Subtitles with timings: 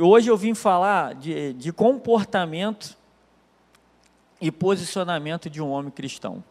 [0.00, 2.96] Hoje eu vim falar de, de comportamento
[4.40, 6.44] e posicionamento de um homem cristão.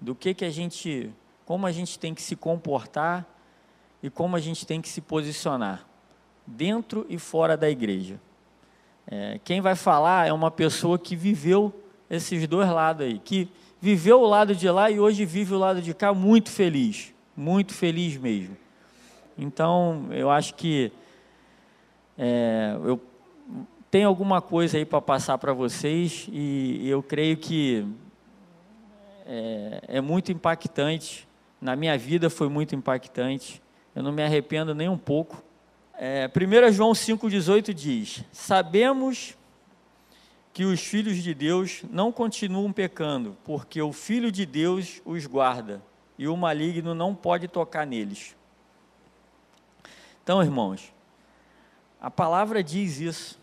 [0.00, 1.12] Do que que a gente,
[1.46, 3.24] como a gente tem que se comportar
[4.02, 5.86] e como a gente tem que se posicionar
[6.44, 8.20] dentro e fora da igreja.
[9.06, 11.72] É, quem vai falar é uma pessoa que viveu
[12.10, 13.48] esses dois lados aí, que
[13.80, 17.72] viveu o lado de lá e hoje vive o lado de cá muito feliz, muito
[17.72, 18.56] feliz mesmo.
[19.38, 20.90] Então, eu acho que
[22.22, 23.00] é, eu
[23.90, 27.86] tenho alguma coisa aí para passar para vocês e eu creio que
[29.24, 31.26] é, é muito impactante.
[31.58, 33.62] Na minha vida foi muito impactante.
[33.94, 35.42] Eu não me arrependo nem um pouco.
[35.94, 39.34] É, 1 João 5,18 diz: Sabemos
[40.52, 45.80] que os filhos de Deus não continuam pecando, porque o Filho de Deus os guarda
[46.18, 48.36] e o maligno não pode tocar neles.
[50.22, 50.92] Então, irmãos,
[52.00, 53.38] a palavra diz isso.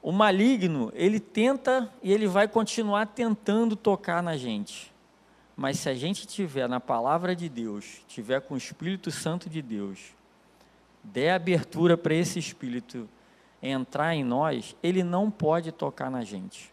[0.00, 4.92] O maligno, ele tenta e ele vai continuar tentando tocar na gente.
[5.56, 9.60] Mas se a gente tiver na palavra de Deus, tiver com o Espírito Santo de
[9.60, 9.98] Deus,
[11.04, 13.08] der abertura para esse Espírito
[13.62, 16.72] entrar em nós, ele não pode tocar na gente.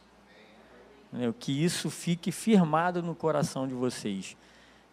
[1.40, 4.38] Que isso fique firmado no coração de vocês.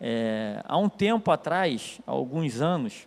[0.00, 3.06] É, há um tempo atrás, há alguns anos,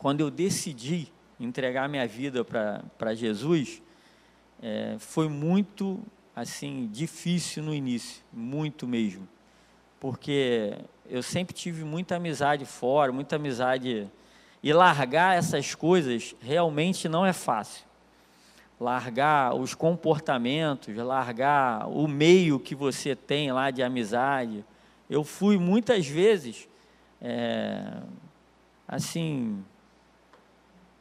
[0.00, 3.82] quando eu decidi entregar minha vida para Jesus,
[4.62, 6.00] é, foi muito
[6.34, 9.28] assim difícil no início, muito mesmo,
[10.00, 10.74] porque
[11.06, 14.10] eu sempre tive muita amizade fora, muita amizade
[14.62, 17.84] e largar essas coisas realmente não é fácil.
[18.80, 24.64] Largar os comportamentos, largar o meio que você tem lá de amizade.
[25.10, 26.66] Eu fui muitas vezes,
[27.20, 28.00] é,
[28.88, 29.62] assim,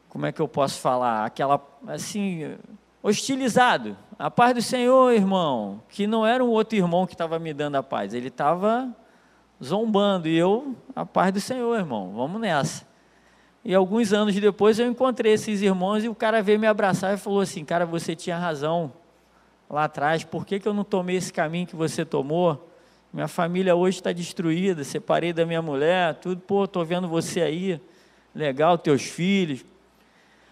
[0.09, 1.23] como é que eu posso falar?
[1.23, 2.57] Aquela, assim,
[3.01, 3.95] hostilizado.
[4.17, 7.75] A paz do Senhor, irmão, que não era um outro irmão que estava me dando
[7.75, 8.93] a paz, ele estava
[9.63, 12.87] zombando, e eu, a paz do Senhor, irmão, vamos nessa.
[13.63, 17.17] E alguns anos depois eu encontrei esses irmãos e o cara veio me abraçar e
[17.17, 18.91] falou assim: Cara, você tinha razão
[19.69, 22.67] lá atrás, por que, que eu não tomei esse caminho que você tomou?
[23.13, 27.81] Minha família hoje está destruída, separei da minha mulher, tudo, pô, estou vendo você aí,
[28.33, 29.63] legal, teus filhos.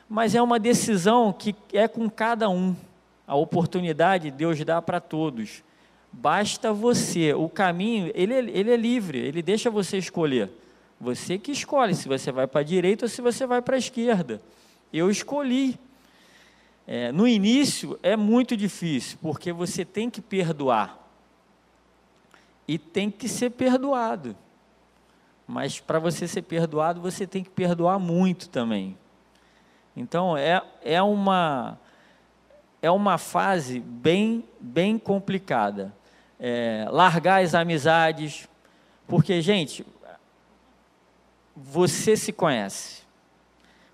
[0.09, 2.75] Mas é uma decisão que é com cada um.
[3.25, 5.63] A oportunidade Deus dá para todos.
[6.11, 10.49] Basta você, o caminho, ele, é, ele é livre, ele deixa você escolher.
[10.99, 13.79] Você que escolhe se você vai para a direita ou se você vai para a
[13.79, 14.41] esquerda.
[14.91, 15.77] Eu escolhi.
[16.87, 20.97] É, no início é muito difícil, porque você tem que perdoar.
[22.65, 24.35] E tem que ser perdoado.
[25.45, 28.97] Mas para você ser perdoado, você tem que perdoar muito também.
[29.97, 31.79] Então é, é, uma,
[32.83, 35.91] é uma fase bem, bem complicada.
[36.39, 38.47] É, largar as amizades,
[39.07, 39.83] porque, gente,
[41.55, 43.01] você se conhece.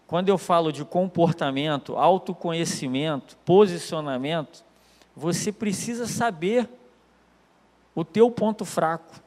[0.06, 4.66] Quando eu falo de comportamento, autoconhecimento, posicionamento,
[5.16, 6.69] você precisa saber
[7.96, 9.22] o teu ponto fraco.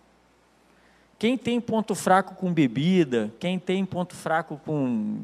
[1.19, 5.23] Quem tem ponto fraco com bebida, quem tem ponto fraco com,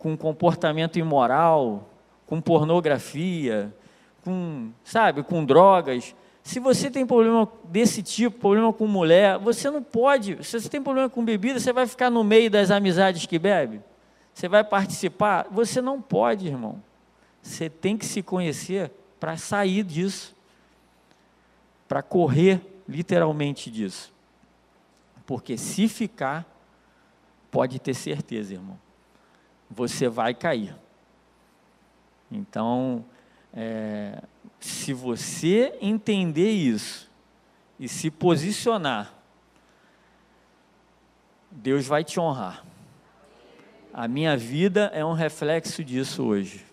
[0.00, 1.88] com comportamento imoral,
[2.26, 3.72] com pornografia,
[4.24, 9.82] com, sabe, com drogas, se você tem problema desse tipo, problema com mulher, você não
[9.82, 10.42] pode.
[10.42, 13.82] Se você tem problema com bebida, você vai ficar no meio das amizades que bebe?
[14.32, 15.46] Você vai participar?
[15.50, 16.82] Você não pode, irmão.
[17.42, 18.90] Você tem que se conhecer
[19.20, 20.34] para sair disso,
[21.86, 24.10] para correr literalmente disso.
[25.26, 26.46] Porque se ficar,
[27.50, 28.78] pode ter certeza, irmão,
[29.70, 30.74] você vai cair.
[32.30, 33.04] Então,
[33.52, 34.22] é,
[34.58, 37.10] se você entender isso
[37.78, 39.14] e se posicionar,
[41.50, 42.64] Deus vai te honrar.
[43.92, 46.64] A minha vida é um reflexo disso hoje.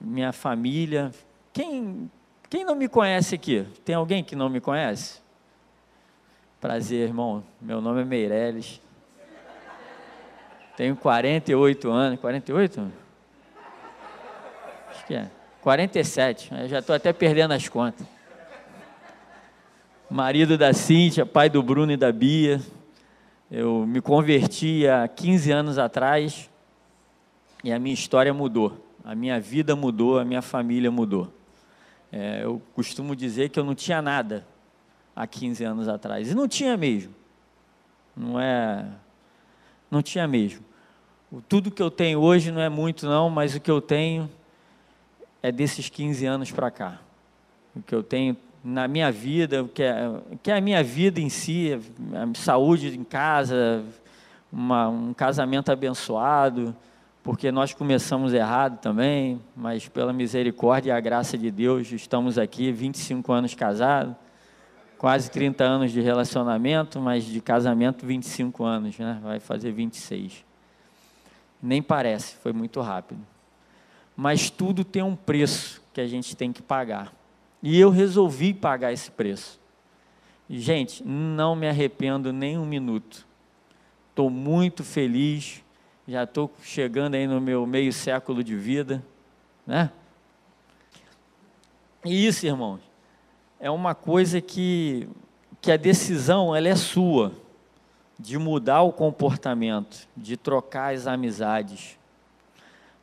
[0.00, 1.12] Minha família.
[1.52, 2.10] Quem,
[2.48, 3.66] quem não me conhece aqui?
[3.84, 5.20] Tem alguém que não me conhece?
[6.60, 7.44] Prazer, irmão.
[7.60, 8.80] Meu nome é Meirelles.
[10.76, 12.20] Tenho 48 anos.
[12.20, 12.92] 48?
[14.90, 15.30] Acho que é.
[15.60, 18.06] 47, eu já estou até perdendo as contas.
[20.10, 22.60] Marido da Cíntia, pai do Bruno e da Bia.
[23.50, 26.50] Eu me converti há 15 anos atrás
[27.62, 28.84] e a minha história mudou.
[29.02, 31.32] A minha vida mudou, a minha família mudou.
[32.12, 34.46] É, eu costumo dizer que eu não tinha nada
[35.16, 36.30] há 15 anos atrás.
[36.30, 37.14] E não tinha mesmo.
[38.16, 38.86] Não é.
[39.94, 40.60] Não tinha mesmo.
[41.48, 44.28] Tudo que eu tenho hoje não é muito, não, mas o que eu tenho
[45.40, 46.98] é desses 15 anos para cá.
[47.76, 49.94] O que eu tenho na minha vida, o que é,
[50.42, 51.78] que é a minha vida em si,
[52.12, 53.84] a saúde em casa,
[54.52, 56.74] uma, um casamento abençoado,
[57.22, 62.72] porque nós começamos errado também, mas pela misericórdia e a graça de Deus, estamos aqui
[62.72, 64.16] 25 anos casados,
[65.04, 69.20] quase 30 anos de relacionamento, mas de casamento 25 anos, né?
[69.22, 70.42] vai fazer 26.
[71.62, 73.20] Nem parece, foi muito rápido.
[74.16, 77.12] Mas tudo tem um preço que a gente tem que pagar.
[77.62, 79.60] E eu resolvi pagar esse preço.
[80.48, 83.26] Gente, não me arrependo nem um minuto.
[84.08, 85.62] Estou muito feliz.
[86.08, 89.04] Já estou chegando aí no meu meio século de vida,
[89.66, 89.90] né?
[92.02, 92.93] E isso, irmãos,
[93.64, 95.08] é uma coisa que,
[95.58, 97.32] que a decisão ela é sua
[98.18, 101.98] de mudar o comportamento, de trocar as amizades.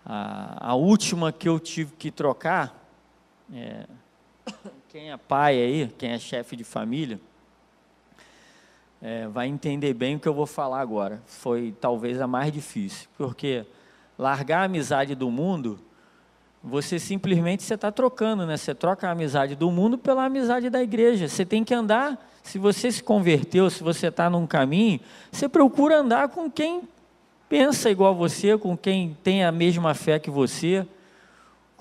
[0.05, 2.79] A, a última que eu tive que trocar
[3.51, 3.87] é,
[4.87, 7.19] quem é pai aí, quem é chefe de família,
[9.01, 11.23] é, vai entender bem o que eu vou falar agora.
[11.25, 13.65] Foi talvez a mais difícil, porque
[14.15, 15.79] largar a amizade do mundo,
[16.63, 18.57] você simplesmente você está trocando, né?
[18.57, 21.27] Você troca a amizade do mundo pela amizade da igreja.
[21.27, 22.29] Você tem que andar.
[22.43, 24.99] Se você se converteu, se você está num caminho,
[25.31, 26.81] você procura andar com quem
[27.47, 30.87] pensa igual você, com quem tem a mesma fé que você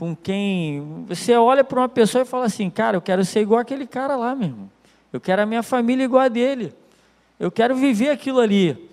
[0.00, 1.04] com quem.
[1.06, 4.16] Você olha para uma pessoa e fala assim, cara, eu quero ser igual aquele cara
[4.16, 4.70] lá, meu irmão.
[5.12, 6.72] Eu quero a minha família igual a dele.
[7.38, 8.88] Eu quero viver aquilo ali.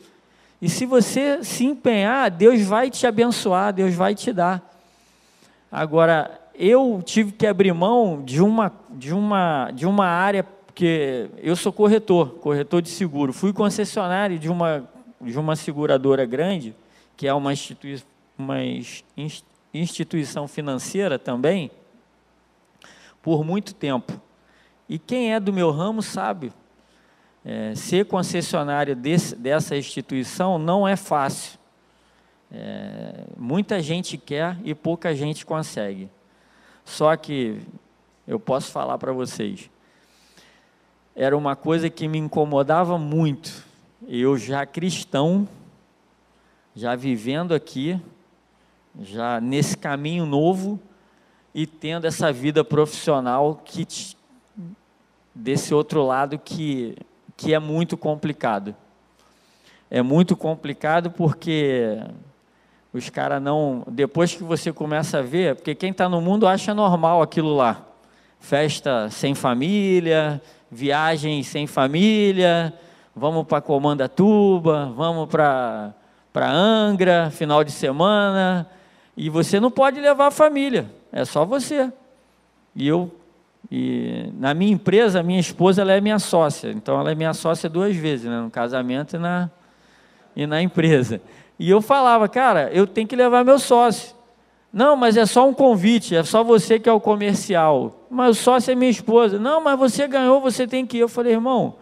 [0.62, 4.77] E se você se empenhar, Deus vai te abençoar, Deus vai te dar.
[5.72, 11.56] Agora, eu tive que abrir mão de uma, de uma, de uma área, porque eu
[11.56, 13.34] sou corretor, corretor de seguro.
[13.34, 14.88] Fui concessionário de uma,
[15.22, 16.76] de uma seguradora grande,
[17.16, 18.02] que é uma, institui
[18.38, 18.58] uma
[19.74, 21.72] instituição financeira também
[23.22, 24.22] por muito tempo.
[24.88, 26.54] E quem é do meu ramo sabe,
[27.44, 31.60] é, ser concessionário desse, dessa instituição não é fácil.
[32.52, 36.10] É, muita gente quer e pouca gente consegue.
[36.86, 37.62] Só que
[38.28, 39.70] eu posso falar para vocês,
[41.16, 43.66] era uma coisa que me incomodava muito.
[44.08, 45.48] Eu já cristão,
[46.76, 48.00] já vivendo aqui,
[49.00, 50.80] já nesse caminho novo
[51.54, 53.88] e tendo essa vida profissional que
[55.34, 56.96] desse outro lado que,
[57.36, 58.76] que é muito complicado.
[59.90, 62.00] É muito complicado porque
[62.98, 63.84] os caras não.
[63.88, 67.86] Depois que você começa a ver, porque quem está no mundo acha normal aquilo lá.
[68.40, 70.42] Festa sem família,
[70.72, 72.74] viagem sem família,
[73.16, 75.94] vamos para Comandatuba, vamos para
[76.36, 78.70] Angra, final de semana,
[79.16, 81.92] e você não pode levar a família, é só você.
[82.76, 83.12] E eu,
[83.72, 87.68] e na minha empresa, minha esposa ela é minha sócia, então ela é minha sócia
[87.68, 89.50] duas vezes, né, no casamento e na,
[90.36, 91.20] e na empresa.
[91.60, 94.16] E eu falava, cara, eu tenho que levar meu sócio.
[94.72, 98.06] Não, mas é só um convite, é só você que é o comercial.
[98.10, 99.40] Mas o sócio é minha esposa.
[99.40, 101.02] Não, mas você ganhou, você tem que ir.
[101.02, 101.76] Eu falei, irmão,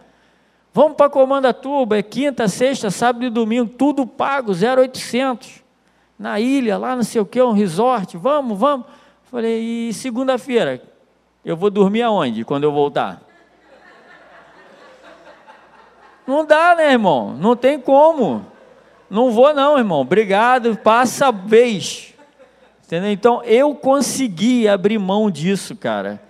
[0.74, 5.64] vamos para Comanda Tuba, é quinta, sexta, sábado e domingo, tudo pago, 0,800
[6.18, 8.86] na ilha, lá não sei o que, um resort, vamos, vamos.
[9.26, 10.82] Falei, e segunda-feira,
[11.44, 13.22] eu vou dormir aonde quando eu voltar?
[16.26, 17.36] Não dá, né, irmão?
[17.38, 18.46] Não tem como.
[19.10, 20.02] Não vou, não, irmão.
[20.02, 22.14] Obrigado, passa a vez.
[22.86, 23.12] Entendeu?
[23.12, 26.22] Então, eu consegui abrir mão disso, cara.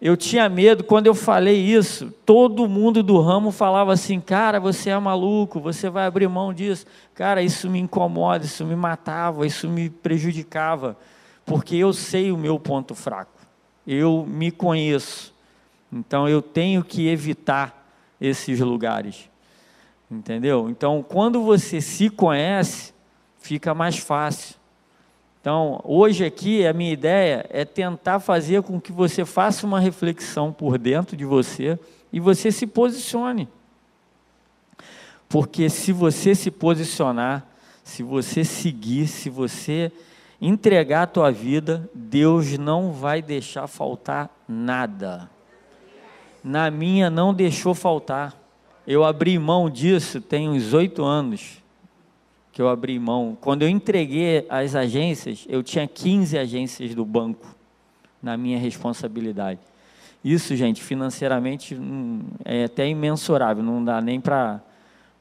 [0.00, 4.90] Eu tinha medo, quando eu falei isso, todo mundo do ramo falava assim: cara, você
[4.90, 6.86] é maluco, você vai abrir mão disso.
[7.16, 10.96] Cara, isso me incomoda, isso me matava, isso me prejudicava,
[11.44, 13.40] porque eu sei o meu ponto fraco,
[13.84, 15.34] eu me conheço,
[15.92, 19.28] então eu tenho que evitar esses lugares,
[20.10, 20.68] entendeu?
[20.68, 22.92] Então, quando você se conhece,
[23.38, 24.56] fica mais fácil.
[25.40, 30.52] Então, hoje aqui, a minha ideia é tentar fazer com que você faça uma reflexão
[30.52, 31.78] por dentro de você
[32.12, 33.48] e você se posicione.
[35.28, 37.46] Porque se você se posicionar,
[37.84, 39.92] se você seguir, se você
[40.40, 45.30] entregar a tua vida, Deus não vai deixar faltar nada.
[46.42, 48.34] Na minha não deixou faltar.
[48.90, 51.62] Eu abri mão disso tem uns oito anos
[52.50, 53.36] que eu abri mão.
[53.38, 57.54] Quando eu entreguei as agências, eu tinha 15 agências do banco
[58.22, 59.60] na minha responsabilidade.
[60.24, 64.58] Isso, gente, financeiramente hum, é até imensurável, não dá nem para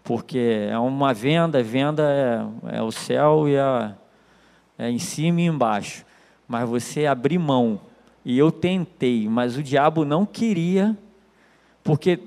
[0.02, 2.04] porque é uma venda, venda
[2.72, 3.94] é, é o céu e a,
[4.80, 6.06] é em cima e embaixo.
[6.48, 7.82] Mas você abrir mão,
[8.24, 10.98] e eu tentei, mas o diabo não queria,
[11.84, 12.18] porque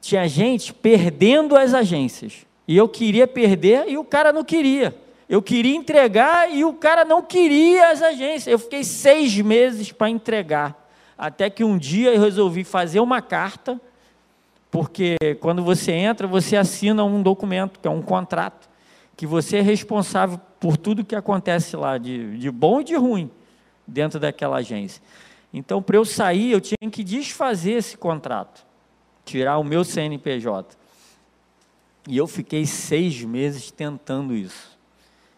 [0.00, 4.94] tinha gente perdendo as agências, e eu queria perder e o cara não queria.
[5.28, 8.46] Eu queria entregar e o cara não queria as agências.
[8.46, 10.88] Eu fiquei seis meses para entregar.
[11.18, 13.78] Até que um dia eu resolvi fazer uma carta,
[14.70, 18.68] porque quando você entra, você assina um documento, que é um contrato,
[19.16, 23.30] que você é responsável por tudo que acontece lá, de, de bom e de ruim,
[23.86, 25.02] dentro daquela agência.
[25.52, 28.64] Então, para eu sair, eu tinha que desfazer esse contrato,
[29.28, 30.76] tirar o meu CNPJ.
[32.08, 34.76] E eu fiquei seis meses tentando isso.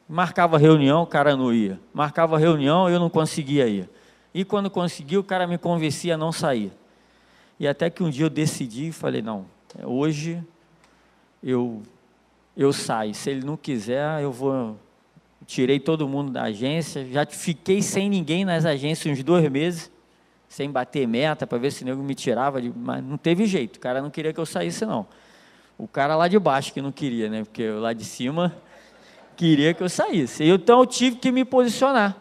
[0.09, 1.81] Marcava reunião, o cara não ia.
[1.93, 3.89] Marcava reunião, eu não conseguia ir.
[4.33, 6.73] E quando consegui, o cara me convencia a não sair.
[7.59, 9.47] E até que um dia eu decidi e falei: não,
[9.85, 10.43] hoje
[11.43, 11.83] eu,
[12.57, 13.15] eu saio.
[13.15, 14.77] Se ele não quiser, eu vou.
[15.47, 17.05] Tirei todo mundo da agência.
[17.07, 19.91] Já fiquei sem ninguém nas agências uns dois meses,
[20.51, 22.61] sem bater meta para ver se o nego me tirava.
[22.61, 23.77] De, mas não teve jeito.
[23.77, 25.07] O cara não queria que eu saísse, não.
[25.79, 27.45] O cara lá de baixo que não queria, né?
[27.45, 28.55] Porque lá de cima
[29.37, 30.43] queria que eu saísse.
[30.43, 32.17] Então eu tive que me posicionar.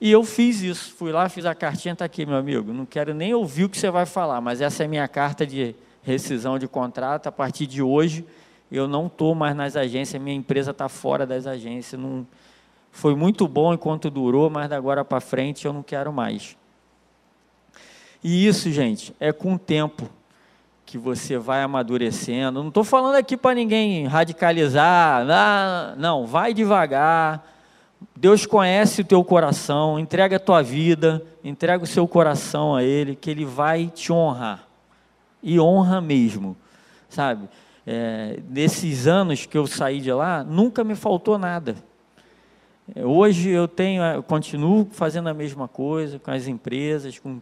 [0.00, 0.92] E eu fiz isso.
[0.94, 2.72] Fui lá, fiz a cartinha, está aqui, meu amigo.
[2.72, 5.76] Não quero nem ouvir o que você vai falar, mas essa é minha carta de
[6.02, 7.28] rescisão de contrato.
[7.28, 8.26] A partir de hoje,
[8.70, 12.00] eu não estou mais nas agências, minha empresa está fora das agências.
[12.00, 12.26] Não...
[12.90, 16.58] Foi muito bom enquanto durou, mas agora para frente eu não quero mais.
[18.22, 20.08] E isso, gente, é com o tempo
[20.84, 22.60] que você vai amadurecendo.
[22.60, 25.24] Não estou falando aqui para ninguém radicalizar,
[25.96, 27.46] não, vai devagar.
[28.16, 33.14] Deus conhece o teu coração, entrega a tua vida, entrega o seu coração a Ele,
[33.14, 34.66] que Ele vai te honrar.
[35.42, 36.56] E honra mesmo,
[37.08, 37.48] sabe?
[37.86, 41.76] É, nesses anos que eu saí de lá, nunca me faltou nada.
[42.96, 47.40] Hoje eu tenho, eu continuo fazendo a mesma coisa com as empresas, com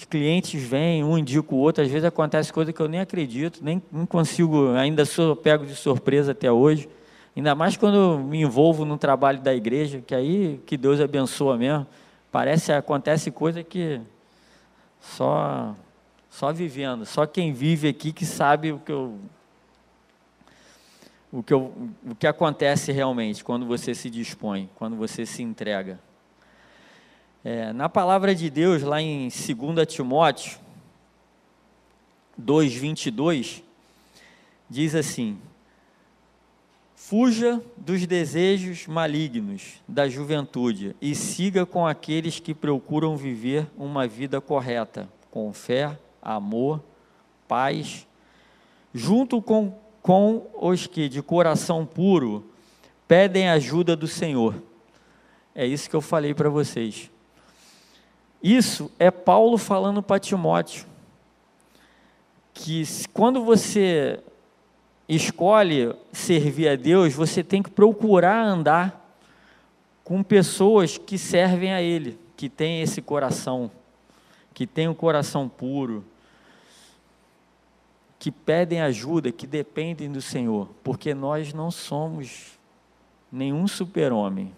[0.00, 3.62] os clientes vêm, um indica o outro, às vezes acontece coisa que eu nem acredito,
[3.62, 6.88] nem, nem consigo, ainda sou pego de surpresa até hoje.
[7.36, 11.86] Ainda mais quando me envolvo no trabalho da igreja, que aí que Deus abençoa mesmo.
[12.32, 14.00] Parece acontece coisa que
[15.00, 15.74] só
[16.30, 19.18] só vivendo, só quem vive aqui que sabe o que eu
[21.30, 21.72] o que, eu,
[22.08, 26.00] o que acontece realmente quando você se dispõe, quando você se entrega.
[27.42, 30.58] É, na palavra de Deus, lá em 2 Timóteo
[32.38, 33.62] 2,22,
[34.68, 35.38] diz assim:
[36.94, 44.38] Fuja dos desejos malignos da juventude e siga com aqueles que procuram viver uma vida
[44.38, 46.82] correta, com fé, amor,
[47.48, 48.06] paz,
[48.92, 52.44] junto com, com os que de coração puro
[53.08, 54.62] pedem ajuda do Senhor.
[55.54, 57.10] É isso que eu falei para vocês.
[58.42, 60.86] Isso é Paulo falando para Timóteo,
[62.54, 62.82] que
[63.12, 64.20] quando você
[65.08, 69.18] escolhe servir a Deus, você tem que procurar andar
[70.02, 73.70] com pessoas que servem a Ele, que têm esse coração,
[74.54, 76.04] que têm um coração puro,
[78.18, 82.58] que pedem ajuda, que dependem do Senhor, porque nós não somos
[83.30, 84.52] nenhum super-homem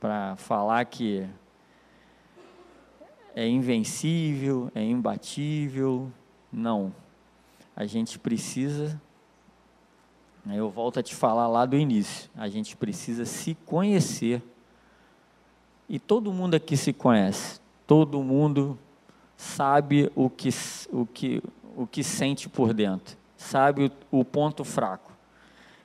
[0.00, 1.26] para falar que
[3.38, 6.10] é invencível, é imbatível.
[6.52, 6.92] Não.
[7.76, 9.00] A gente precisa,
[10.44, 14.42] né, eu volto a te falar lá do início, a gente precisa se conhecer.
[15.88, 18.76] E todo mundo aqui se conhece, todo mundo
[19.36, 20.48] sabe o que,
[20.90, 21.40] o que,
[21.76, 25.12] o que sente por dentro, sabe o, o ponto fraco.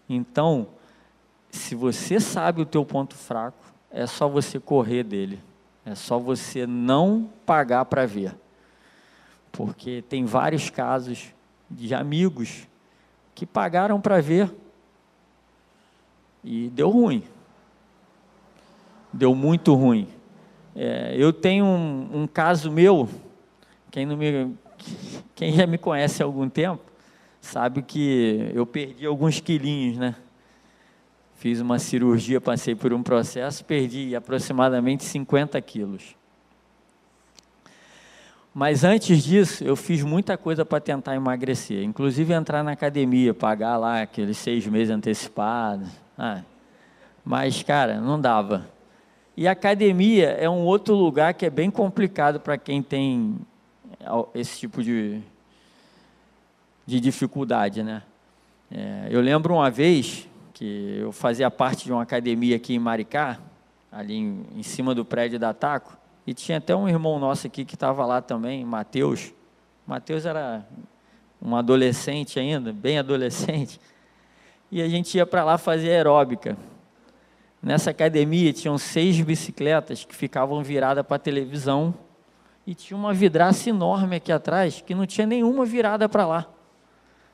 [0.09, 0.69] Então,
[1.51, 5.39] se você sabe o teu ponto fraco, é só você correr dele.
[5.85, 8.35] É só você não pagar para ver.
[9.51, 11.33] Porque tem vários casos
[11.69, 12.67] de amigos
[13.35, 14.53] que pagaram para ver
[16.43, 17.23] e deu ruim.
[19.11, 20.07] Deu muito ruim.
[20.75, 23.07] É, eu tenho um, um, caso meu,
[23.91, 24.55] quem, não me,
[25.35, 26.81] quem já me conhece há algum tempo,
[27.39, 30.15] sabe que eu perdi alguns quilinhos, né?
[31.43, 36.15] Fiz uma cirurgia, passei por um processo, perdi aproximadamente 50 quilos.
[38.53, 43.75] Mas antes disso, eu fiz muita coisa para tentar emagrecer, inclusive entrar na academia, pagar
[43.75, 45.89] lá aqueles seis meses antecipados.
[46.17, 46.43] Ah,
[47.25, 48.65] mas, cara, não dava.
[49.35, 53.35] E academia é um outro lugar que é bem complicado para quem tem
[54.33, 55.19] esse tipo de,
[56.85, 58.01] de dificuldade, né?
[58.71, 60.29] É, eu lembro uma vez
[60.63, 63.37] que eu fazia parte de uma academia aqui em Maricá,
[63.91, 67.65] ali em, em cima do prédio da Taco, e tinha até um irmão nosso aqui
[67.65, 69.33] que estava lá também, Mateus.
[69.85, 70.65] Mateus era
[71.41, 73.77] um adolescente ainda, bem adolescente,
[74.71, 76.55] e a gente ia para lá fazer aeróbica.
[77.61, 81.93] Nessa academia tinham seis bicicletas que ficavam viradas para a televisão
[82.65, 86.47] e tinha uma vidraça enorme aqui atrás que não tinha nenhuma virada para lá.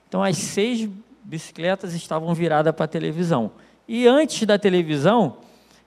[0.07, 0.89] Então as seis
[1.29, 3.51] bicicletas estavam viradas para a televisão.
[3.87, 5.37] E antes da televisão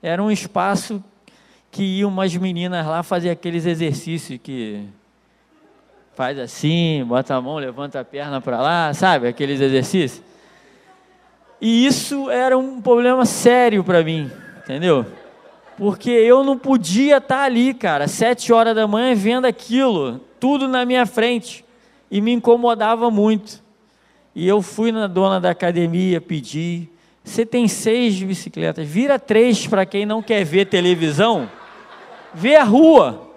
[0.01, 1.03] era um espaço
[1.69, 4.85] que iam umas meninas lá fazer aqueles exercícios que
[6.15, 9.27] faz assim, bota a mão, levanta a perna para lá, sabe?
[9.27, 10.23] Aqueles exercícios.
[11.59, 15.05] E isso era um problema sério para mim, entendeu?
[15.77, 20.69] Porque eu não podia estar tá ali, cara, sete horas da manhã vendo aquilo, tudo
[20.69, 21.65] na minha frente,
[22.09, 23.62] e me incomodava muito.
[24.35, 26.89] E eu fui na dona da academia, pedi,
[27.23, 31.49] você tem seis bicicletas, vira três para quem não quer ver televisão,
[32.33, 33.29] vê a rua,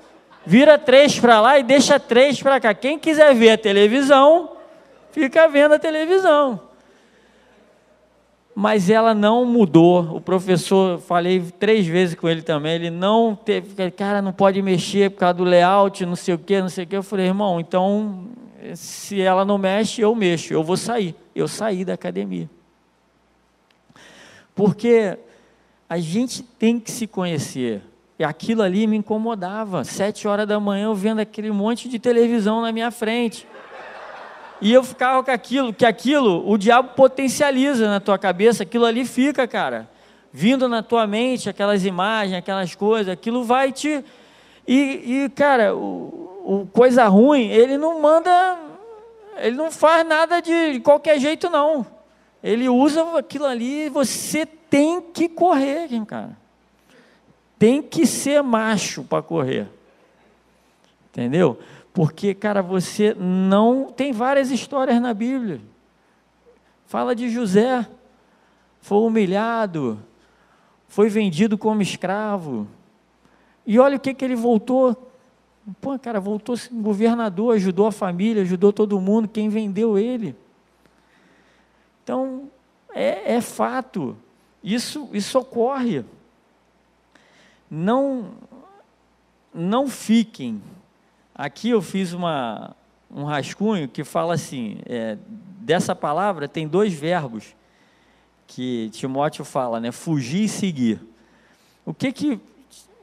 [0.45, 2.75] vira três para lá e deixa três para cá.
[2.75, 4.51] Quem quiser ver a televisão,
[5.13, 6.61] fica vendo a televisão.
[8.59, 10.17] Mas ela não mudou.
[10.17, 15.11] O professor, falei três vezes com ele também, ele não teve, cara, não pode mexer
[15.11, 16.97] por causa do layout, não sei o que, não sei o que.
[16.97, 18.25] Eu falei, irmão, então,
[18.75, 21.15] se ela não mexe, eu mexo, eu vou sair.
[21.35, 22.49] Eu saí da academia.
[24.55, 25.19] Porque
[25.89, 27.83] a gente tem que se conhecer.
[28.19, 29.85] E aquilo ali me incomodava.
[29.85, 33.47] Sete horas da manhã eu vendo aquele monte de televisão na minha frente.
[34.61, 39.05] E eu ficava com aquilo, que aquilo, o diabo potencializa na tua cabeça, aquilo ali
[39.05, 39.89] fica, cara.
[40.33, 44.03] Vindo na tua mente, aquelas imagens, aquelas coisas, aquilo vai te.
[44.67, 48.59] E, e cara, o, o coisa ruim, ele não manda.
[49.39, 51.85] Ele não faz nada de qualquer jeito, não.
[52.43, 56.37] Ele usa aquilo ali você tem que correr, cara.
[57.59, 59.67] Tem que ser macho para correr.
[61.11, 61.59] Entendeu?
[61.93, 63.87] Porque, cara, você não.
[63.87, 65.61] Tem várias histórias na Bíblia.
[66.87, 67.85] Fala de José,
[68.81, 69.99] foi humilhado,
[70.87, 72.69] foi vendido como escravo.
[73.67, 75.06] E olha o que, que ele voltou.
[75.81, 80.37] Pô, cara, voltou governador, ajudou a família, ajudou todo mundo, quem vendeu ele.
[82.05, 82.49] Então,
[82.95, 84.17] é, é fato,
[84.63, 86.05] isso, isso ocorre.
[87.69, 88.31] Não,
[89.53, 90.63] não fiquem.
[91.35, 92.77] Aqui eu fiz uma,
[93.11, 95.19] um rascunho que fala assim: é,
[95.59, 97.57] dessa palavra tem dois verbos
[98.47, 99.91] que Timóteo fala, né?
[99.91, 101.01] Fugir e seguir.
[101.85, 102.41] O que que,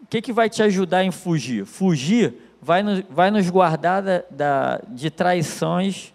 [0.09, 1.65] que, que vai te ajudar em fugir?
[1.65, 6.13] Fugir vai nos, vai nos guardar da, da, de traições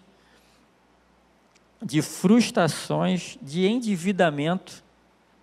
[1.81, 4.83] de frustrações, de endividamento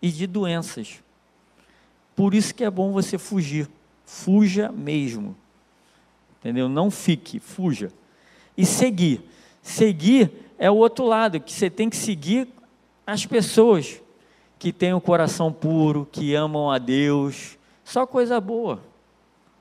[0.03, 1.03] e de doenças.
[2.15, 3.69] Por isso que é bom você fugir.
[4.05, 5.37] Fuja mesmo.
[6.39, 6.69] Entendeu?
[6.69, 7.91] Não fique, fuja.
[8.57, 9.23] E seguir.
[9.63, 12.49] Seguir é o outro lado, que você tem que seguir
[13.07, 14.01] as pessoas
[14.59, 17.59] que têm o coração puro, que amam a Deus.
[17.85, 18.83] Só coisa boa.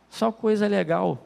[0.09, 1.25] Só coisa legal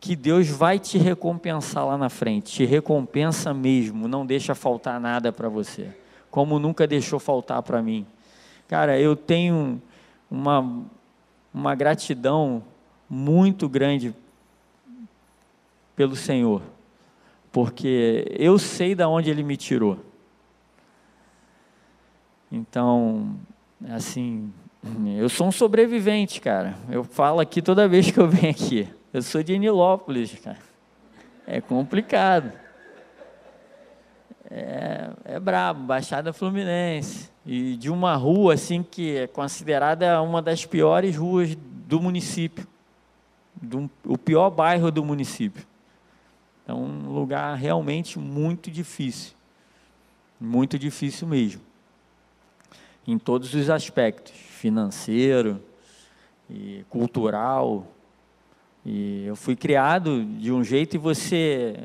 [0.00, 5.30] que Deus vai te recompensar lá na frente, te recompensa mesmo, não deixa faltar nada
[5.30, 5.94] para você,
[6.30, 8.06] como nunca deixou faltar para mim.
[8.66, 9.80] Cara, eu tenho
[10.30, 10.82] uma,
[11.52, 12.62] uma gratidão
[13.08, 14.14] muito grande
[15.94, 16.62] pelo Senhor,
[17.52, 19.98] porque eu sei da onde Ele me tirou.
[22.50, 23.36] Então,
[23.90, 24.50] assim,
[25.18, 26.76] eu sou um sobrevivente, cara.
[26.88, 28.88] Eu falo aqui toda vez que eu venho aqui.
[29.12, 30.58] Eu sou de Nilópolis, cara.
[31.44, 32.52] É complicado.
[34.48, 37.28] É, é brabo, Baixada Fluminense.
[37.44, 42.64] E de uma rua assim que é considerada uma das piores ruas do município.
[43.60, 45.66] Do, o pior bairro do município.
[46.68, 49.34] É um lugar realmente muito difícil.
[50.40, 51.62] Muito difícil mesmo.
[53.04, 55.60] Em todos os aspectos, financeiro
[56.48, 57.88] e cultural,
[58.84, 61.76] e eu fui criado de um jeito e você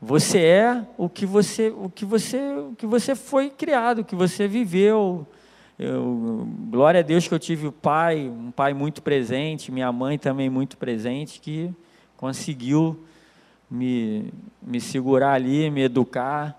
[0.00, 4.14] você é o que você o que você o que você foi criado, o que
[4.14, 5.26] você viveu.
[5.78, 10.18] Eu, glória a Deus que eu tive o pai, um pai muito presente, minha mãe
[10.18, 11.70] também muito presente, que
[12.16, 12.98] conseguiu
[13.70, 16.58] me, me segurar ali, me educar.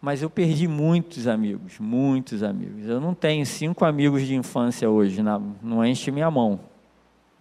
[0.00, 2.86] Mas eu perdi muitos amigos, muitos amigos.
[2.86, 6.60] Eu não tenho cinco amigos de infância hoje, não enche minha mão.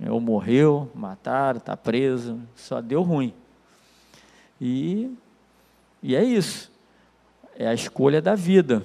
[0.06, 3.34] Ou morreu, mataram, está preso, só deu ruim.
[4.62, 5.12] E,
[6.04, 6.72] e é isso.
[7.58, 8.84] é a escolha da vida.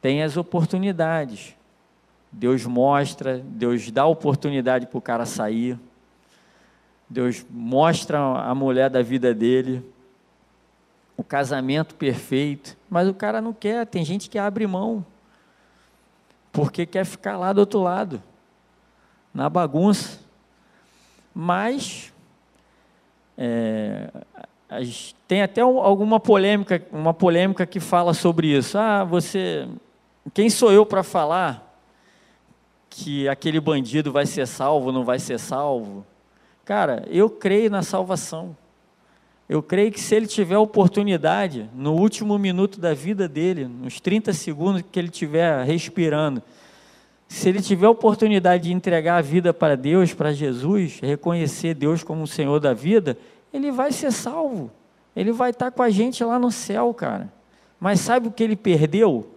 [0.00, 1.54] Tem as oportunidades.
[2.32, 5.78] Deus mostra, Deus dá oportunidade para o cara sair.
[7.08, 9.82] Deus mostra a mulher da vida dele,
[11.16, 13.86] o casamento perfeito, mas o cara não quer.
[13.86, 15.04] Tem gente que abre mão,
[16.52, 18.22] porque quer ficar lá do outro lado,
[19.32, 20.27] na bagunça.
[21.40, 22.12] Mas
[23.38, 24.10] é,
[25.28, 28.76] tem até alguma polêmica, uma polêmica que fala sobre isso.
[28.76, 29.68] Ah, você,
[30.34, 31.80] quem sou eu para falar
[32.90, 36.04] que aquele bandido vai ser salvo, não vai ser salvo?
[36.64, 38.56] Cara, eu creio na salvação.
[39.48, 44.32] Eu creio que se ele tiver oportunidade, no último minuto da vida dele, nos 30
[44.32, 46.42] segundos que ele estiver respirando,
[47.28, 52.22] se ele tiver oportunidade de entregar a vida para Deus, para Jesus, reconhecer Deus como
[52.22, 53.18] o Senhor da vida,
[53.52, 54.70] ele vai ser salvo.
[55.14, 57.30] Ele vai estar com a gente lá no céu, cara.
[57.78, 59.28] Mas sabe o que ele perdeu?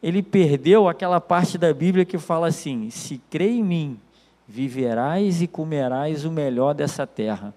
[0.00, 4.00] Ele perdeu aquela parte da Bíblia que fala assim: se crê em mim,
[4.46, 7.52] viverás e comerás o melhor dessa terra.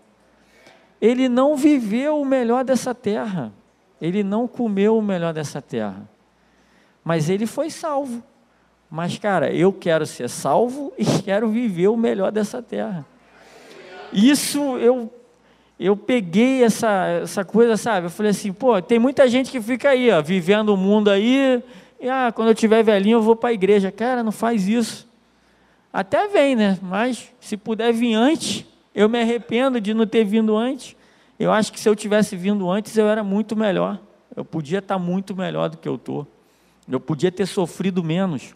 [0.99, 3.53] Ele não viveu o melhor dessa terra,
[4.01, 6.09] ele não comeu o melhor dessa terra,
[7.03, 8.23] mas ele foi salvo.
[8.95, 13.03] Mas, cara, eu quero ser salvo e quero viver o melhor dessa terra.
[14.13, 15.11] Isso eu
[15.79, 18.05] eu peguei essa, essa coisa, sabe?
[18.05, 21.61] Eu falei assim, pô, tem muita gente que fica aí, ó, vivendo o mundo aí,
[21.99, 23.91] e ah, quando eu tiver velhinho eu vou para a igreja.
[23.91, 25.09] Cara, não faz isso.
[25.91, 26.77] Até vem, né?
[26.79, 30.95] Mas se puder vir antes, eu me arrependo de não ter vindo antes.
[31.39, 33.99] Eu acho que se eu tivesse vindo antes, eu era muito melhor.
[34.35, 36.27] Eu podia estar muito melhor do que eu estou.
[36.87, 38.53] Eu podia ter sofrido menos.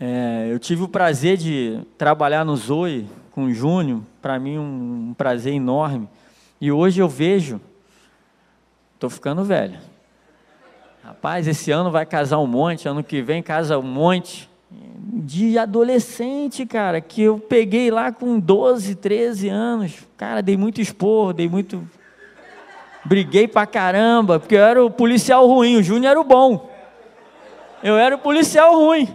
[0.00, 5.08] É, eu tive o prazer de trabalhar no Zoe com o Júnior, para mim um,
[5.10, 6.08] um prazer enorme.
[6.60, 7.60] E hoje eu vejo,
[8.94, 9.78] estou ficando velho.
[11.02, 16.64] Rapaz, esse ano vai casar um monte, ano que vem casa um monte de adolescente,
[16.64, 19.94] cara, que eu peguei lá com 12, 13 anos.
[20.16, 21.88] Cara, dei muito expor, dei muito.
[23.04, 26.70] Briguei pra caramba, porque eu era o policial ruim, o Júnior era o bom.
[27.82, 29.08] Eu era o policial ruim.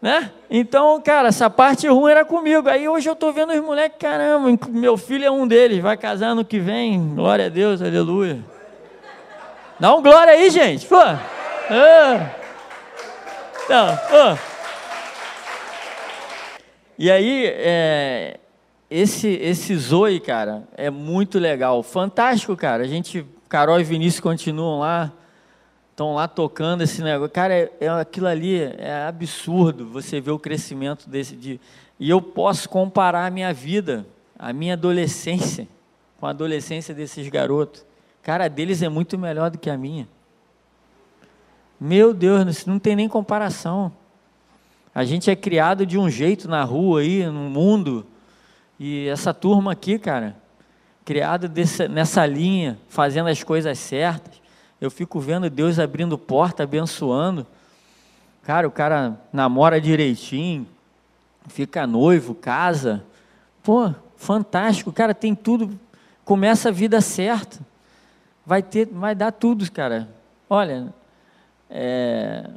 [0.00, 0.30] Né?
[0.48, 2.68] Então, cara, essa parte ruim era comigo.
[2.68, 6.28] Aí hoje eu tô vendo os moleques, caramba, meu filho é um deles, vai casar
[6.28, 7.14] ano que vem.
[7.14, 8.42] Glória a Deus, aleluia.
[9.78, 10.86] Dá um glória aí, gente.
[10.86, 10.96] Pô.
[10.96, 12.30] Ah.
[14.08, 14.38] Pô.
[16.98, 18.38] E aí, é,
[18.90, 21.82] esse, esse Zoe, cara, é muito legal.
[21.82, 22.82] Fantástico, cara.
[22.82, 25.12] A gente, Carol e Vinícius continuam lá,
[26.00, 27.30] estão lá tocando esse negócio.
[27.30, 31.36] Cara, é, é, aquilo ali é absurdo você ver o crescimento desse.
[31.36, 31.60] De,
[31.98, 34.06] e eu posso comparar a minha vida,
[34.38, 35.68] a minha adolescência,
[36.18, 37.84] com a adolescência desses garotos.
[38.22, 40.08] Cara, a deles é muito melhor do que a minha.
[41.78, 43.92] Meu Deus, não tem nem comparação.
[44.94, 48.06] A gente é criado de um jeito na rua aí, no mundo.
[48.78, 50.34] E essa turma aqui, cara,
[51.04, 51.50] criada
[51.90, 54.39] nessa linha, fazendo as coisas certas.
[54.80, 57.46] Eu fico vendo Deus abrindo porta, abençoando.
[58.42, 60.66] Cara, o cara namora direitinho,
[61.48, 63.04] fica noivo, casa.
[63.62, 65.78] Pô, fantástico, cara, tem tudo.
[66.24, 67.58] Começa a vida certa.
[68.46, 70.08] Vai ter, vai dar tudo, cara.
[70.48, 70.92] Olha,
[71.68, 72.48] é,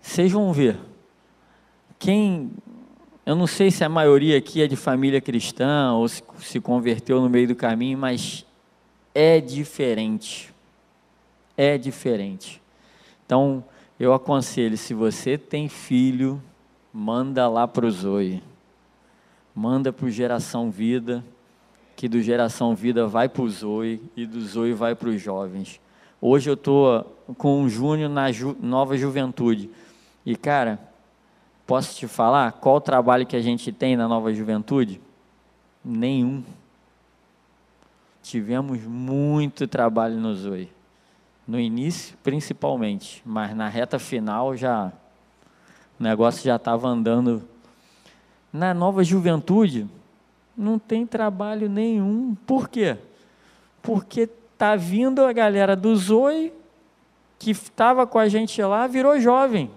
[0.00, 0.78] vocês vão ver.
[1.98, 2.50] Quem,
[3.26, 7.20] eu não sei se a maioria aqui é de família cristã ou se, se converteu
[7.20, 8.46] no meio do caminho, mas
[9.20, 10.54] é diferente.
[11.56, 12.62] É diferente.
[13.26, 13.64] Então,
[13.98, 16.40] eu aconselho, se você tem filho,
[16.92, 18.40] manda lá para o Zoe.
[19.52, 21.24] Manda para o Geração Vida,
[21.96, 25.80] que do Geração Vida vai para o Zoe e do Zoe vai para os jovens.
[26.20, 27.04] Hoje eu estou
[27.36, 29.68] com o Júnior na Ju, Nova Juventude.
[30.24, 30.78] E cara,
[31.66, 35.00] posso te falar qual o trabalho que a gente tem na nova juventude?
[35.84, 36.44] Nenhum.
[38.28, 40.70] Tivemos muito trabalho no Zoe.
[41.46, 44.92] No início, principalmente, mas na reta final já
[45.98, 47.42] o negócio já estava andando.
[48.52, 49.88] Na nova juventude,
[50.54, 52.36] não tem trabalho nenhum.
[52.46, 52.98] Por quê?
[53.80, 56.52] Porque tá vindo a galera do Zoe,
[57.38, 59.70] que estava com a gente lá, virou jovem.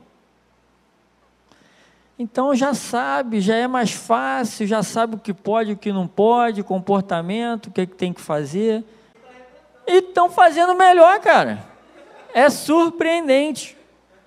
[2.22, 6.08] Então já sabe, já é mais fácil, já sabe o que pode, o que não
[6.08, 8.84] pode, comportamento, o que, é que tem que fazer.
[9.88, 11.66] E estão fazendo melhor, cara.
[12.32, 13.76] É surpreendente.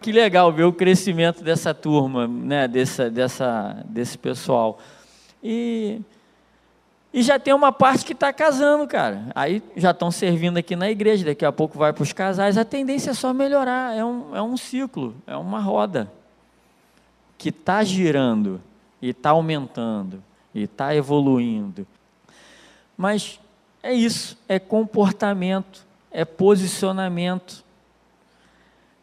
[0.01, 4.81] Que legal ver o crescimento dessa turma, né, dessa, dessa, desse pessoal.
[5.41, 6.01] E
[7.13, 9.27] E já tem uma parte que está casando, cara.
[9.37, 12.59] Aí já estão servindo aqui na igreja, daqui a pouco vai para os casais.
[12.59, 13.97] A tendência é só melhorar.
[13.97, 16.11] É um, é um ciclo, é uma roda
[17.37, 18.61] que está girando
[19.01, 20.23] e está aumentando
[20.55, 21.87] e está evoluindo.
[22.97, 23.41] Mas
[23.83, 27.65] é isso, é comportamento, é posicionamento.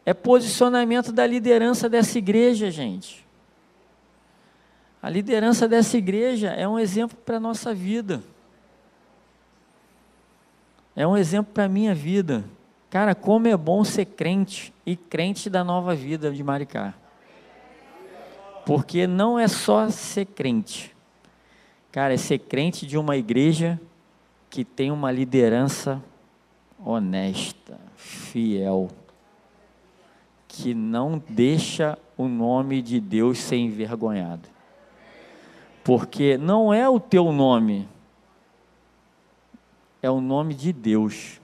[0.05, 3.25] É posicionamento da liderança dessa igreja, gente.
[5.01, 8.23] A liderança dessa igreja é um exemplo para a nossa vida.
[10.95, 12.43] É um exemplo para a minha vida.
[12.89, 16.93] Cara, como é bom ser crente e crente da nova vida de Maricá.
[18.65, 20.95] Porque não é só ser crente.
[21.91, 23.79] Cara, é ser crente de uma igreja
[24.49, 26.01] que tem uma liderança
[26.83, 28.89] honesta, fiel,
[30.47, 34.49] que não deixa o nome de Deus ser envergonhado
[35.83, 37.87] porque não é o teu nome,
[40.01, 41.39] é o nome de Deus.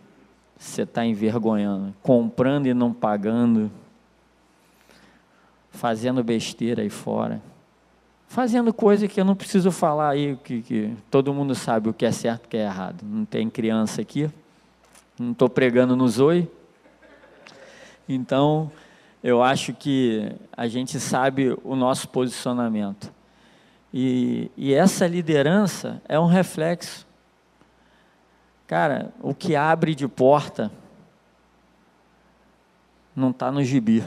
[0.57, 3.71] Você está envergonhando, comprando e não pagando,
[5.71, 7.41] fazendo besteira aí fora,
[8.27, 12.05] fazendo coisa que eu não preciso falar aí, que, que todo mundo sabe o que
[12.05, 13.03] é certo e o que é errado.
[13.03, 14.29] Não tem criança aqui,
[15.19, 16.49] não estou pregando no zoe.
[18.07, 18.71] Então,
[19.23, 23.11] eu acho que a gente sabe o nosso posicionamento.
[23.93, 27.05] E, e essa liderança é um reflexo.
[28.67, 30.71] Cara, o que abre de porta
[33.15, 34.03] não está no gibi.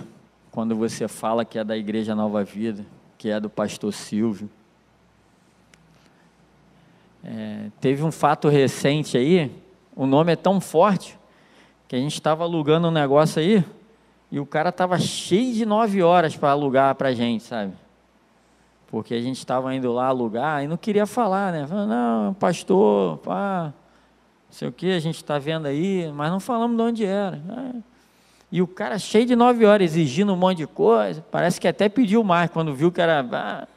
[0.51, 2.85] Quando você fala que é da Igreja Nova Vida,
[3.17, 4.51] que é do pastor Silvio.
[7.23, 9.51] É, teve um fato recente aí,
[9.95, 11.19] o nome é tão forte,
[11.87, 13.65] que a gente estava alugando um negócio aí,
[14.31, 17.73] e o cara estava cheio de nove horas para alugar para a gente, sabe?
[18.91, 21.67] porque a gente estava indo lá alugar e não queria falar, né?
[21.67, 23.73] Falando, não, pastor, pá, não
[24.53, 27.41] sei o que, a gente está vendo aí, mas não falamos de onde era.
[28.53, 31.89] E o cara cheio de nove horas, exigindo um monte de coisa, parece que até
[31.89, 33.25] pediu mais quando viu que era.
[33.33, 33.69] Ah,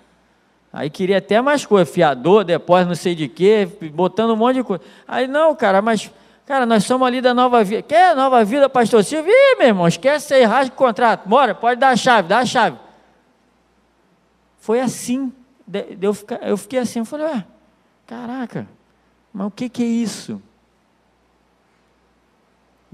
[0.71, 4.63] aí queria até mais coisa, fiador, depois não sei de quê, botando um monte de
[4.63, 4.83] coisa.
[5.07, 6.11] Aí, não, cara, mas,
[6.45, 7.83] cara, nós somos ali da Nova Vida.
[7.83, 9.31] Quer Nova Vida, pastor Silvio?
[9.31, 11.29] Ih, meu irmão, esquece aí, rasga o contrato.
[11.29, 12.77] Bora, pode dar a chave, dá a chave.
[14.57, 15.31] Foi assim.
[16.41, 17.45] Eu fiquei assim, eu falei, ué,
[18.07, 18.67] caraca,
[19.31, 20.41] mas o que, que é isso?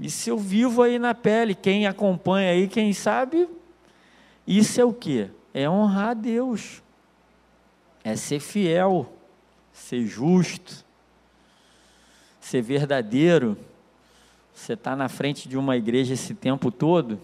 [0.00, 3.46] Isso eu vivo aí na pele, quem acompanha aí, quem sabe,
[4.46, 5.28] isso é o que?
[5.52, 6.82] É honrar a Deus,
[8.02, 9.12] é ser fiel,
[9.74, 10.86] ser justo,
[12.40, 13.58] ser verdadeiro.
[14.54, 17.20] Você está na frente de uma igreja esse tempo todo,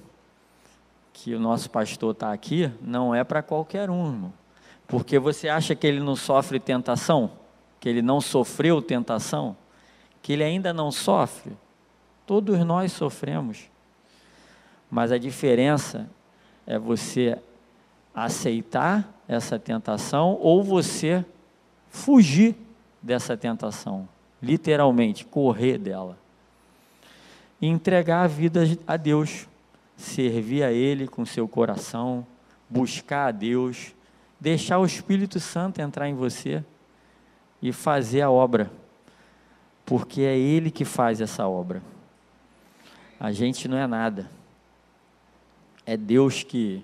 [1.14, 4.32] que o nosso pastor está aqui, não é para qualquer um, irmão.
[4.86, 7.30] Porque você acha que ele não sofre tentação?
[7.80, 9.56] Que ele não sofreu tentação?
[10.20, 11.56] Que ele ainda não sofre?
[12.26, 13.70] Todos nós sofremos.
[14.90, 16.08] Mas a diferença
[16.66, 17.38] é você
[18.14, 21.24] aceitar essa tentação ou você
[21.88, 22.54] fugir
[23.02, 24.08] dessa tentação,
[24.42, 26.18] literalmente, correr dela.
[27.60, 29.46] E entregar a vida a Deus
[29.96, 32.26] servir a Ele com seu coração,
[32.68, 33.94] buscar a Deus,
[34.38, 36.62] deixar o Espírito Santo entrar em você
[37.62, 38.70] e fazer a obra,
[39.84, 41.82] porque é Ele que faz essa obra.
[43.18, 44.30] A gente não é nada,
[45.84, 46.82] é Deus que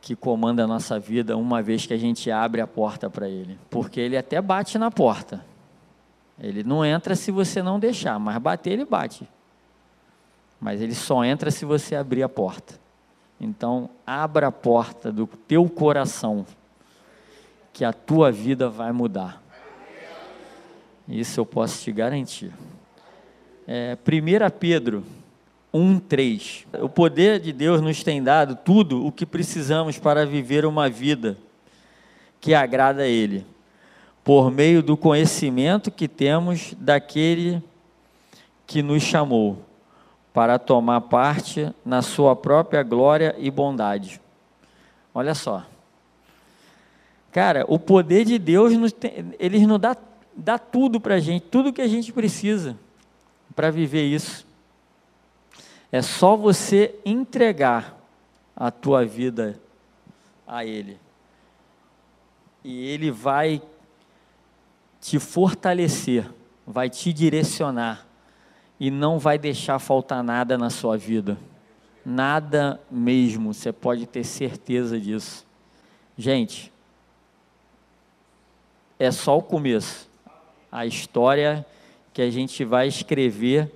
[0.00, 3.58] que comanda a nossa vida uma vez que a gente abre a porta para Ele,
[3.70, 5.42] porque Ele até bate na porta.
[6.38, 9.26] Ele não entra se você não deixar, mas bater ele bate
[10.64, 12.80] mas ele só entra se você abrir a porta.
[13.38, 16.46] Então, abra a porta do teu coração,
[17.70, 19.42] que a tua vida vai mudar.
[21.06, 22.50] Isso eu posso te garantir.
[23.66, 25.04] É, 1 Pedro
[25.74, 26.66] 1,3.
[26.80, 31.36] O poder de Deus nos tem dado tudo o que precisamos para viver uma vida
[32.40, 33.44] que agrada a Ele,
[34.22, 37.60] por meio do conhecimento que temos daquele
[38.66, 39.58] que nos chamou
[40.32, 44.20] para tomar parte na sua própria glória e bondade.
[45.12, 45.64] Olha só.
[47.32, 49.96] Cara, o poder de Deus, nos tem, ele nos dá,
[50.36, 52.76] dá tudo para a gente, tudo que a gente precisa
[53.54, 54.46] para viver isso.
[55.90, 57.96] É só você entregar
[58.56, 59.60] a tua vida
[60.46, 60.98] a Ele.
[62.62, 63.62] E Ele vai
[65.00, 66.28] te fortalecer,
[66.66, 68.06] vai te direcionar
[68.80, 71.38] e não vai deixar faltar nada na sua vida.
[72.04, 75.46] Nada mesmo, você pode ter certeza disso.
[76.16, 76.72] Gente,
[78.98, 80.08] é só o começo.
[80.70, 81.64] A história
[82.14, 83.68] que a gente vai escrever,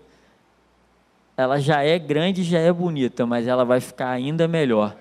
[1.37, 4.97] ela já é grande, já é bonita, mas ela vai ficar ainda melhor.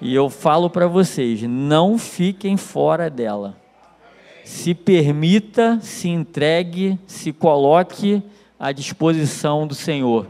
[0.00, 3.56] E eu falo para vocês, não fiquem fora dela.
[4.44, 8.22] Se permita, se entregue, se coloque
[8.58, 10.28] à disposição do Senhor.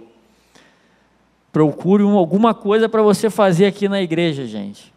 [1.52, 4.92] Procure alguma coisa para você fazer aqui na igreja, gente.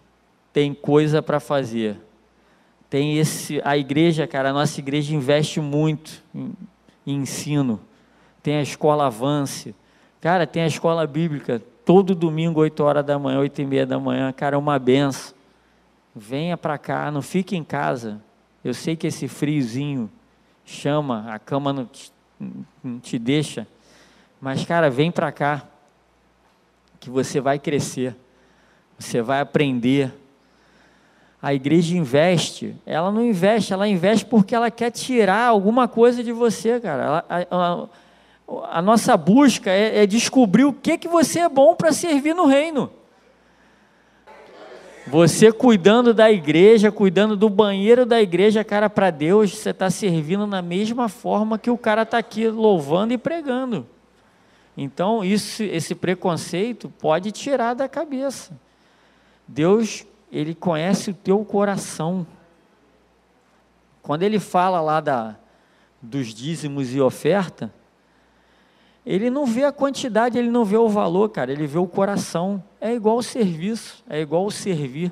[0.54, 1.98] Tem coisa para fazer.
[2.89, 6.24] Tem esse, a igreja, cara, a nossa igreja investe muito
[7.06, 7.80] em ensino.
[8.41, 9.76] Tem a escola Avance.
[10.22, 14.00] Cara, tem a escola bíblica todo domingo, 8 horas da manhã, 8 e meia da
[14.00, 15.36] manhã, cara, é uma benção.
[16.15, 18.22] Venha para cá, não fique em casa.
[18.63, 20.10] Eu sei que esse friozinho
[20.65, 22.12] chama, a cama não te,
[22.84, 23.68] não te deixa,
[24.41, 25.63] mas, cara, vem para cá,
[27.00, 28.15] que você vai crescer,
[28.98, 30.12] você vai aprender.
[31.45, 36.31] A igreja investe, ela não investe, ela investe porque ela quer tirar alguma coisa de
[36.31, 37.03] você, cara.
[37.03, 37.89] Ela, ela,
[38.71, 42.47] a nossa busca é, é descobrir o que, que você é bom para servir no
[42.47, 42.89] reino.
[45.05, 50.47] Você cuidando da igreja, cuidando do banheiro da igreja, cara, para Deus, você está servindo
[50.47, 53.86] na mesma forma que o cara está aqui louvando e pregando.
[54.75, 58.60] Então, isso, esse preconceito pode tirar da cabeça.
[59.47, 62.28] Deus, Ele conhece o teu coração.
[64.02, 65.38] Quando Ele fala lá da,
[66.02, 67.74] dos dízimos e oferta,
[69.06, 72.62] ele não vê a quantidade, ele não vê o valor, cara, ele vê o coração.
[72.82, 75.12] É igual o serviço, é igual o servir.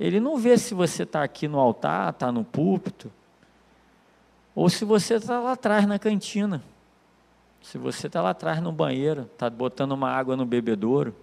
[0.00, 3.12] Ele não vê se você está aqui no altar, está no púlpito,
[4.54, 6.62] ou se você está lá atrás na cantina.
[7.60, 11.14] Se você está lá atrás no banheiro, está botando uma água no bebedouro,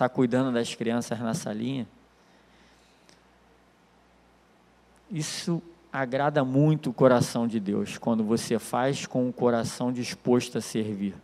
[0.00, 1.86] está cuidando das crianças na salinha.
[5.10, 10.60] Isso agrada muito o coração de Deus quando você faz com o coração disposto a
[10.62, 11.14] servir.